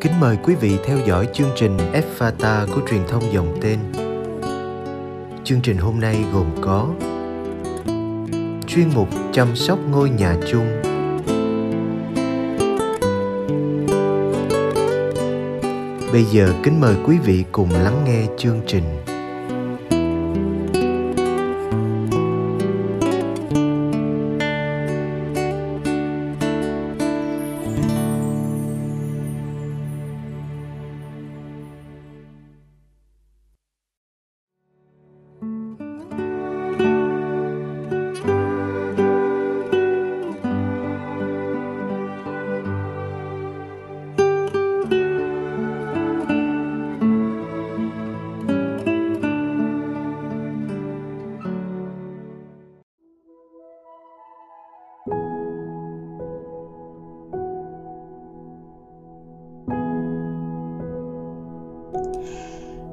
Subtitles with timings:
[0.00, 1.76] Kính mời quý vị theo dõi chương trình
[2.18, 3.78] Fata của truyền thông dòng tên.
[5.44, 6.88] Chương trình hôm nay gồm có
[8.66, 10.66] chuyên mục chăm sóc ngôi nhà chung
[16.12, 18.84] Bây giờ kính mời quý vị cùng lắng nghe chương trình.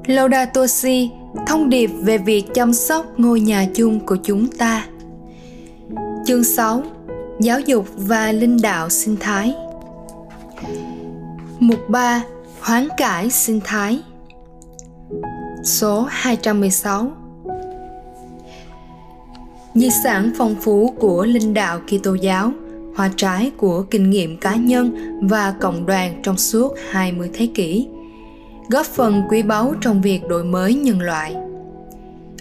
[0.08, 1.10] Laudato Si,
[1.46, 4.86] thông điệp về việc chăm sóc ngôi nhà chung của chúng ta.
[6.26, 6.82] Chương 6.
[7.40, 9.54] Giáo dục và linh đạo sinh thái
[11.58, 12.22] Mục 3.
[12.60, 14.00] Hoán cải sinh thái
[15.64, 17.12] Số 216
[19.74, 22.52] Di sản phong phú của linh đạo Kitô giáo,
[22.96, 27.88] hoa trái của kinh nghiệm cá nhân và cộng đoàn trong suốt 20 thế kỷ–
[28.68, 31.36] góp phần quý báu trong việc đổi mới nhân loại.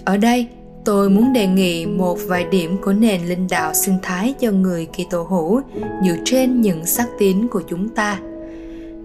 [0.06, 0.47] Ở đây,
[0.86, 4.86] tôi muốn đề nghị một vài điểm của nền linh đạo sinh thái cho người
[4.86, 5.61] Kitô hữu
[6.03, 8.20] dựa trên những sắc tín của chúng ta.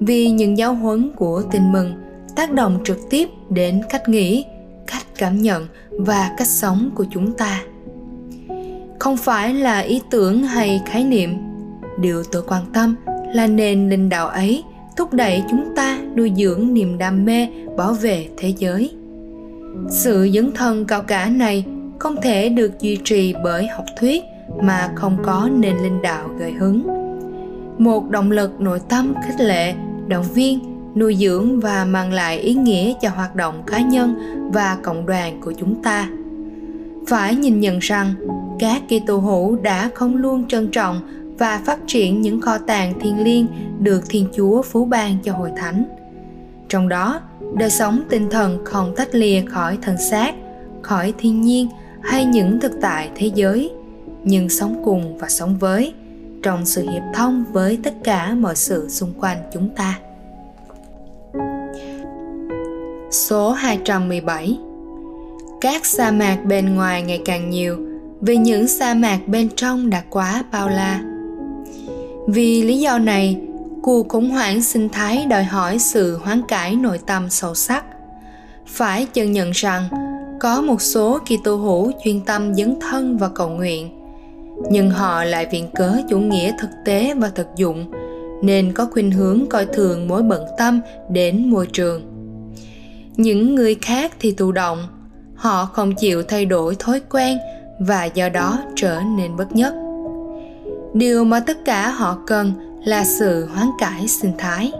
[0.00, 1.94] Vì những giáo huấn của tin mừng
[2.36, 4.44] tác động trực tiếp đến cách nghĩ,
[4.86, 7.62] cách cảm nhận và cách sống của chúng ta.
[8.98, 11.30] Không phải là ý tưởng hay khái niệm,
[12.00, 12.96] điều tôi quan tâm
[13.34, 14.64] là nền linh đạo ấy
[14.96, 18.90] thúc đẩy chúng ta nuôi dưỡng niềm đam mê, bảo vệ thế giới.
[19.90, 21.64] Sự dấn thân cao cả này
[21.98, 24.22] không thể được duy trì bởi học thuyết
[24.62, 26.86] mà không có nền linh đạo gợi hứng.
[27.78, 29.74] Một động lực nội tâm khích lệ,
[30.08, 30.58] động viên,
[30.96, 34.14] nuôi dưỡng và mang lại ý nghĩa cho hoạt động cá nhân
[34.52, 36.08] và cộng đoàn của chúng ta.
[37.06, 38.14] Phải nhìn nhận rằng,
[38.58, 41.00] các Kitô hữu đã không luôn trân trọng
[41.42, 43.46] và phát triển những kho tàng thiêng liêng
[43.80, 45.84] được Thiên Chúa phú ban cho hội thánh.
[46.68, 47.20] Trong đó,
[47.56, 50.34] đời sống tinh thần không tách lìa khỏi thân xác,
[50.82, 51.68] khỏi thiên nhiên
[52.02, 53.70] hay những thực tại thế giới,
[54.24, 55.94] nhưng sống cùng và sống với
[56.42, 59.98] trong sự hiệp thông với tất cả mọi sự xung quanh chúng ta.
[63.10, 64.58] Số 217
[65.60, 67.78] Các sa mạc bên ngoài ngày càng nhiều
[68.20, 71.11] vì những sa mạc bên trong đã quá bao la
[72.26, 73.40] vì lý do này,
[73.82, 77.84] cuộc khủng hoảng sinh thái đòi hỏi sự hoán cải nội tâm sâu sắc.
[78.66, 79.88] Phải chân nhận rằng
[80.40, 84.00] có một số Kitô hữu chuyên tâm dấn thân và cầu nguyện,
[84.70, 87.90] nhưng họ lại viện cớ chủ nghĩa thực tế và thực dụng,
[88.42, 90.80] nên có khuynh hướng coi thường mối bận tâm
[91.10, 92.02] đến môi trường.
[93.16, 94.86] Những người khác thì thụ động,
[95.34, 97.38] họ không chịu thay đổi thói quen
[97.80, 99.74] và do đó trở nên bất nhất
[100.94, 102.52] điều mà tất cả họ cần
[102.84, 104.72] là sự hoán cải sinh thái.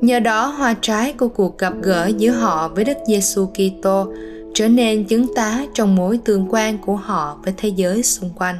[0.00, 4.12] Nhờ đó, hoa trái của cuộc gặp gỡ giữa họ với Đức Giêsu Kitô
[4.54, 8.56] trở nên chứng tá trong mối tương quan của họ với thế giới xung quanh.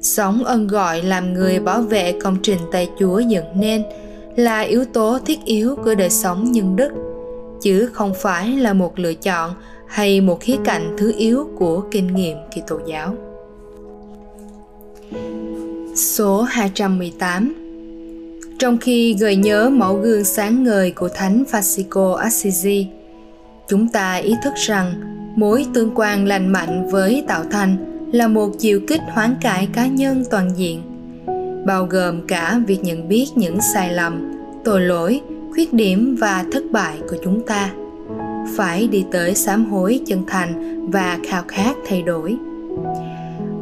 [0.00, 3.82] Sống ân gọi làm người bảo vệ công trình tay Chúa dựng nên
[4.36, 6.90] là yếu tố thiết yếu của đời sống nhân đức,
[7.62, 9.54] chứ không phải là một lựa chọn
[9.86, 13.14] hay một khía cạnh thứ yếu của kinh nghiệm Kitô giáo.
[15.94, 17.54] Số 218
[18.58, 22.86] Trong khi gợi nhớ mẫu gương sáng ngời của Thánh Francisco Assisi,
[23.68, 24.92] chúng ta ý thức rằng
[25.36, 27.76] mối tương quan lành mạnh với tạo thành
[28.12, 30.82] là một chiều kích hoán cải cá nhân toàn diện,
[31.66, 34.32] bao gồm cả việc nhận biết những sai lầm,
[34.64, 35.20] tội lỗi,
[35.52, 37.70] khuyết điểm và thất bại của chúng ta.
[38.56, 42.36] Phải đi tới sám hối chân thành và khao khát thay đổi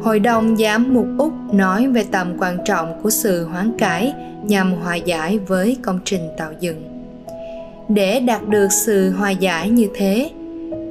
[0.03, 4.13] Hội đồng giám mục Úc nói về tầm quan trọng của sự hoán cải
[4.43, 6.83] nhằm hòa giải với công trình tạo dựng.
[7.89, 10.31] Để đạt được sự hòa giải như thế,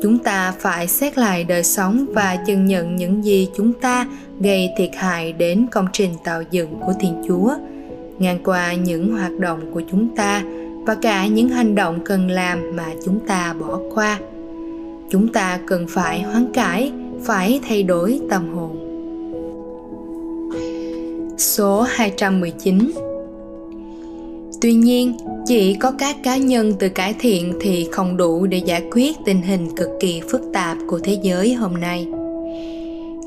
[0.02, 4.06] chúng ta phải xét lại đời sống và chân nhận những gì chúng ta
[4.40, 7.54] gây thiệt hại đến công trình tạo dựng của Thiên Chúa,
[8.18, 10.42] ngang qua những hoạt động của chúng ta
[10.86, 14.18] và cả những hành động cần làm mà chúng ta bỏ qua.
[15.10, 16.92] Chúng ta cần phải hoán cải,
[17.24, 18.81] phải thay đổi tâm hồn.
[21.42, 22.92] Số 219
[24.60, 25.16] Tuy nhiên,
[25.46, 29.42] chỉ có các cá nhân tự cải thiện thì không đủ để giải quyết tình
[29.42, 32.06] hình cực kỳ phức tạp của thế giới hôm nay.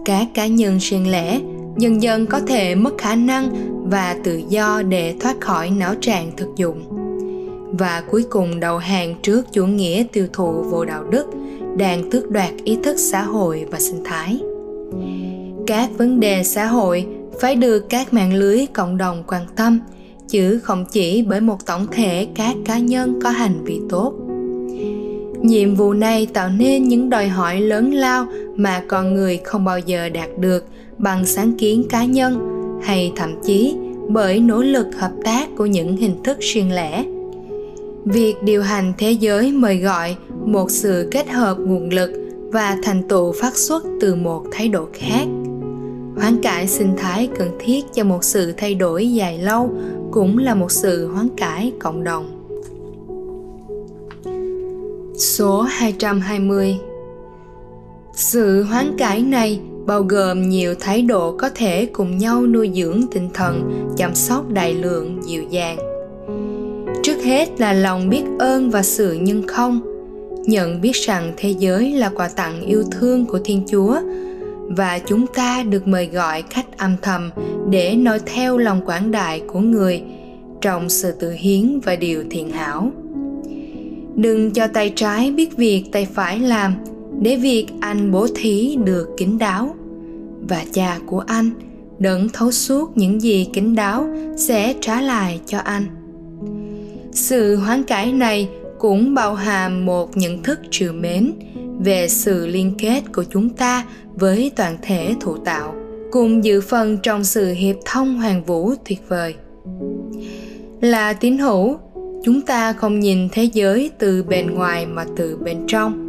[0.06, 1.40] Các cá nhân riêng lẻ
[1.78, 3.50] dần dần có thể mất khả năng
[3.90, 6.84] và tự do để thoát khỏi não trạng thực dụng.
[7.80, 11.26] Và cuối cùng đầu hàng trước chủ nghĩa tiêu thụ vô đạo đức
[11.78, 14.40] đang tước đoạt ý thức xã hội và sinh thái.
[15.68, 17.06] Các vấn đề xã hội
[17.42, 19.80] phải được các mạng lưới cộng đồng quan tâm,
[20.28, 24.14] chứ không chỉ bởi một tổng thể các cá nhân có hành vi tốt.
[25.42, 29.80] Nhiệm vụ này tạo nên những đòi hỏi lớn lao mà con người không bao
[29.80, 30.66] giờ đạt được
[30.98, 32.40] bằng sáng kiến cá nhân
[32.84, 33.76] hay thậm chí
[34.10, 37.06] bởi nỗ lực hợp tác của những hình thức riêng lẻ.
[38.06, 40.16] Việc điều hành thế giới mời gọi
[40.46, 42.12] một sự kết hợp nguồn lực
[42.52, 45.26] và thành tựu phát xuất từ một thái độ khác
[46.18, 49.70] hoán cải sinh thái cần thiết cho một sự thay đổi dài lâu
[50.12, 52.32] cũng là một sự hoán cải cộng đồng.
[55.18, 56.78] Số 220
[58.14, 63.02] Sự hoán cải này bao gồm nhiều thái độ có thể cùng nhau nuôi dưỡng
[63.12, 65.78] tinh thần, chăm sóc đại lượng, dịu dàng.
[67.04, 69.82] Trước hết là lòng biết ơn và sự nhân không,
[70.46, 73.98] nhận biết rằng thế giới là quà tặng yêu thương của Thiên Chúa
[74.70, 77.30] và chúng ta được mời gọi cách âm thầm
[77.70, 80.04] để noi theo lòng quảng đại của người
[80.62, 82.92] trong sự tự hiến và điều thiện hảo.
[84.16, 86.74] Đừng cho tay trái biết việc tay phải làm
[87.22, 89.76] để việc anh bố thí được kín đáo.
[90.50, 91.50] Và cha của anh
[92.00, 94.08] đấng thấu suốt những gì kín đáo
[94.38, 95.86] sẽ trả lại cho anh.
[97.12, 101.32] Sự hoán cải này cũng bao hàm một nhận thức trừ mến
[101.80, 103.86] về sự liên kết của chúng ta
[104.16, 105.76] với toàn thể thụ tạo,
[106.12, 109.36] cùng dự phần trong sự hiệp thông hoàng vũ tuyệt vời.
[110.82, 111.78] Là tín hữu,
[112.24, 116.02] chúng ta không nhìn thế giới từ bên ngoài mà từ bên trong.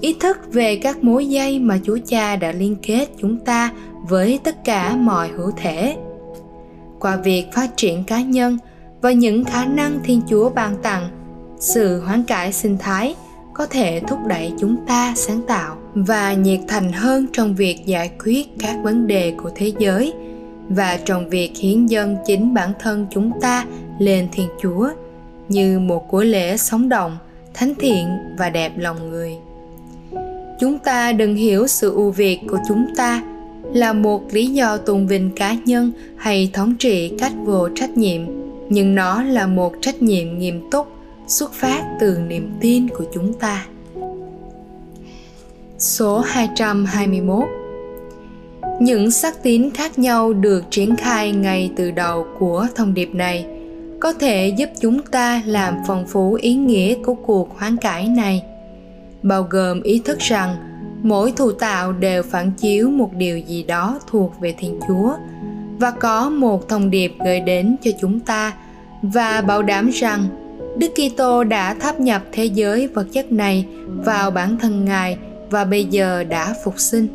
[0.00, 3.72] Ý thức về các mối dây mà chúa cha đã liên kết chúng ta
[4.08, 5.96] với tất cả mọi hữu thể.
[7.00, 8.58] Qua việc phát triển cá nhân
[9.00, 11.08] và những khả năng thiên chúa ban tặng,
[11.58, 13.14] sự hoán cải sinh thái
[13.58, 18.10] có thể thúc đẩy chúng ta sáng tạo và nhiệt thành hơn trong việc giải
[18.24, 20.12] quyết các vấn đề của thế giới
[20.68, 23.66] và trong việc hiến dân chính bản thân chúng ta
[23.98, 24.88] lên thiên chúa
[25.48, 27.16] như một của lễ sống động,
[27.54, 28.08] thánh thiện
[28.38, 29.36] và đẹp lòng người.
[30.60, 33.22] Chúng ta đừng hiểu sự ưu việt của chúng ta
[33.72, 38.22] là một lý do tôn vinh cá nhân hay thống trị cách vô trách nhiệm,
[38.68, 40.97] nhưng nó là một trách nhiệm nghiêm túc
[41.28, 43.66] xuất phát từ niềm tin của chúng ta.
[45.78, 47.44] Số 221
[48.80, 53.46] Những sắc tín khác nhau được triển khai ngay từ đầu của thông điệp này
[54.00, 58.42] có thể giúp chúng ta làm phong phú ý nghĩa của cuộc hoán cải này,
[59.22, 60.56] bao gồm ý thức rằng
[61.02, 65.12] mỗi thụ tạo đều phản chiếu một điều gì đó thuộc về thiên chúa
[65.78, 68.52] và có một thông điệp gửi đến cho chúng ta
[69.02, 70.47] và bảo đảm rằng
[70.78, 73.66] Đức Kitô đã tháp nhập thế giới vật chất này
[74.04, 75.18] vào bản thân Ngài
[75.50, 77.08] và bây giờ đã phục sinh.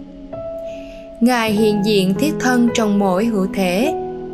[1.21, 3.93] Ngài hiện diện thiết thân trong mỗi hữu thể,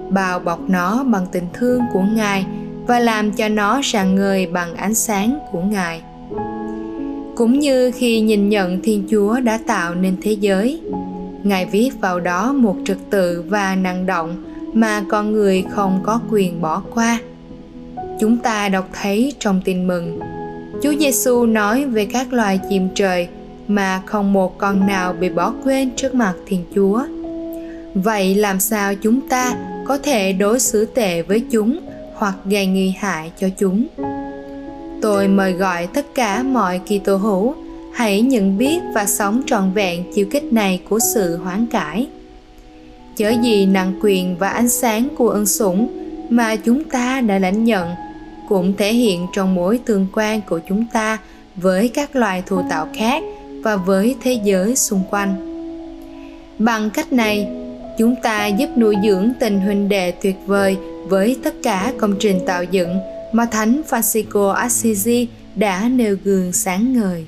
[0.10, 2.46] bao bọc nó bằng tình thương của Ngài
[2.88, 6.02] và làm cho nó rạng ngời bằng ánh sáng của Ngài.
[7.36, 10.82] Cũng như khi nhìn nhận Thiên Chúa đã tạo nên thế giới,
[11.44, 14.44] Ngài viết vào đó một trật tự và năng động
[14.74, 17.20] mà con người không có quyền bỏ qua
[18.20, 20.20] chúng ta đọc thấy trong tin mừng.
[20.84, 23.28] Chúa Giêsu nói về các loài chim trời
[23.68, 27.04] mà không một con nào bị bỏ quên trước mặt Thiên Chúa.
[27.94, 29.54] Vậy làm sao chúng ta
[29.88, 31.80] có thể đối xử tệ với chúng
[32.16, 33.88] hoặc gây nguy hại cho chúng?
[35.02, 37.56] Tôi mời gọi tất cả mọi kỳ hữu,
[37.94, 42.08] hãy nhận biết và sống trọn vẹn chiêu kích này của sự hoán cải.
[43.18, 45.88] Chớ gì nặng quyền và ánh sáng của ân sủng
[46.30, 47.90] mà chúng ta đã lãnh nhận
[48.50, 51.18] cũng thể hiện trong mối tương quan của chúng ta
[51.56, 53.24] với các loài thù tạo khác
[53.64, 55.36] và với thế giới xung quanh.
[56.60, 57.48] Bằng cách này,
[57.98, 60.78] chúng ta giúp nuôi dưỡng tình huynh đệ tuyệt vời
[61.08, 63.00] với tất cả công trình tạo dựng
[63.32, 67.26] mà thánh Francisco Assisi đã nêu gương sáng ngời.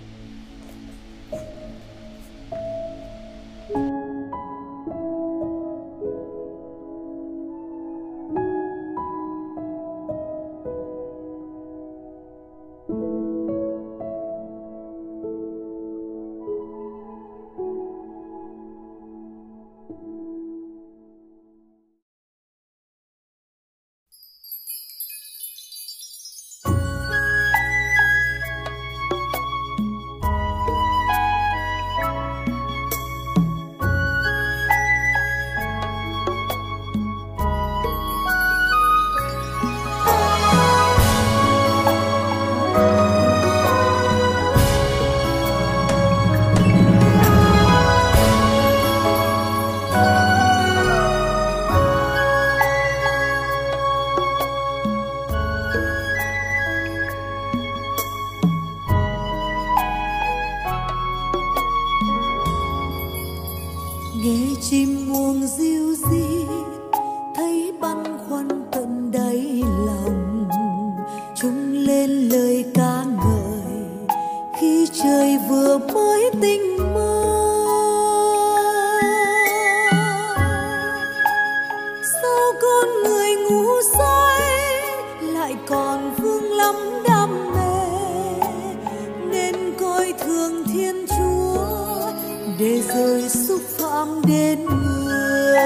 [92.82, 95.58] Để rồi xúc phạm đến người.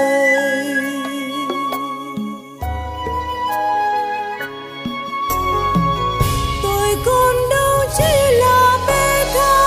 [6.62, 9.66] Tôi còn đâu chỉ là bê tha.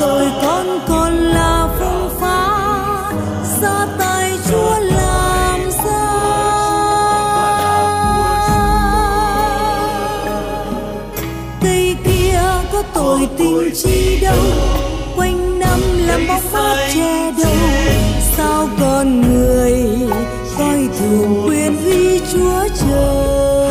[0.00, 3.12] Tôi còn còn là phong phá.
[3.62, 6.12] Ra tay chúa làm ra
[11.62, 12.42] cây kia
[12.72, 14.36] có tội tình chi đâu?
[16.12, 17.52] Làm bóng mát che đâu
[18.36, 19.72] sao con người
[20.58, 23.61] coi thường quyền uy chúa trời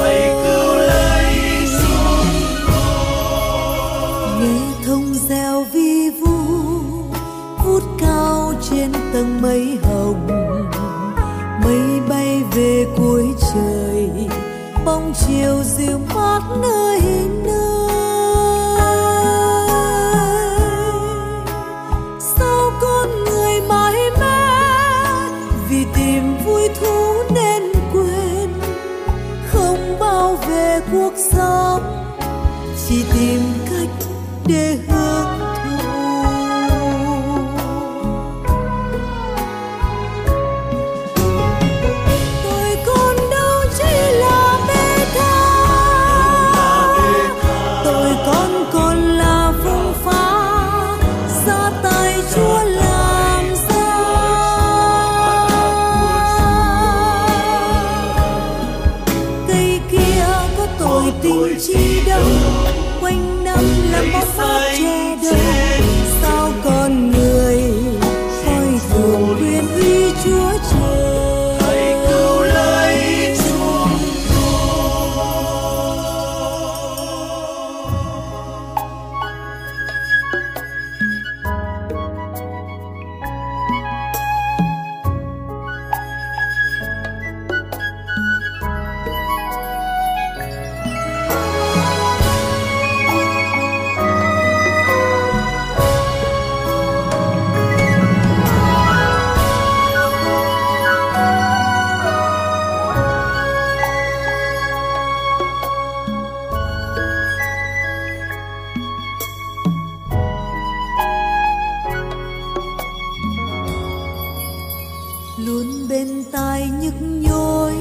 [116.91, 117.73] nhức nhối.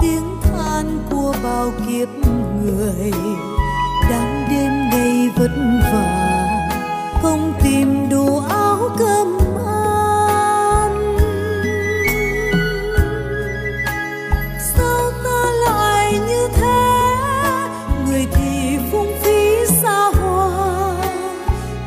[0.00, 2.08] Tiếng than của bao kiếp
[2.64, 3.12] người
[4.10, 5.50] đang đêm ngày vất
[5.92, 6.36] vả.
[7.22, 11.16] Không tìm đủ áo cơm ăn.
[14.74, 17.16] Sao ta lại như thế?
[18.06, 20.96] Người thì phung phí xa hoa.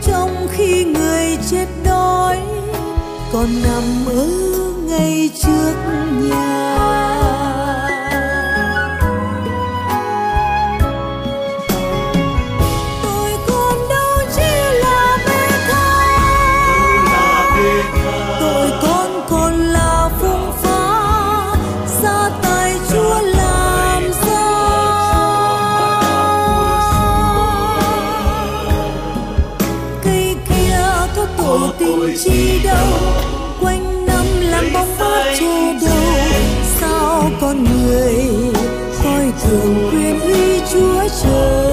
[0.02, 2.40] Trong khi người chết đói,
[3.34, 3.84] còn nằm
[4.16, 4.53] ở
[4.94, 5.74] ngay trước
[6.22, 6.68] nhà.
[13.04, 15.98] Tôi còn đâu chỉ là bê tha
[18.40, 21.56] tôi con còn là phong phá
[22.04, 24.52] ra tay chúa làm ra.
[30.04, 30.86] Cây kia
[31.16, 32.88] có tội tình chi đâu
[39.42, 41.73] thường quyền uy chúa trời.